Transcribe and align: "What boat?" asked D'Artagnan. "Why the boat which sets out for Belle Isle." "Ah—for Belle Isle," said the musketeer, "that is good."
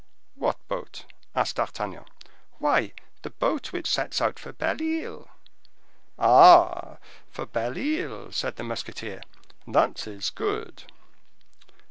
"What 0.33 0.57
boat?" 0.67 1.05
asked 1.35 1.57
D'Artagnan. 1.57 2.05
"Why 2.57 2.93
the 3.21 3.29
boat 3.29 3.71
which 3.71 3.87
sets 3.87 4.19
out 4.19 4.39
for 4.39 4.51
Belle 4.51 4.81
Isle." 4.81 5.29
"Ah—for 6.17 7.45
Belle 7.45 7.77
Isle," 7.77 8.31
said 8.31 8.55
the 8.55 8.63
musketeer, 8.63 9.21
"that 9.67 10.07
is 10.07 10.31
good." 10.31 10.85